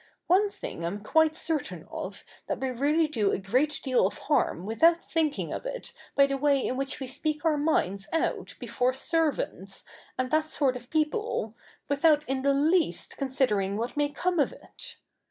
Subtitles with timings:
[0.25, 4.65] One thing I'm quite certain of, that we really do a great deal of harm
[4.65, 8.93] without thinking of it by the way in which we speak our minds out before
[8.93, 9.83] servants,
[10.17, 11.53] and that sort of people,
[11.87, 14.95] without in the least considering what may come of it.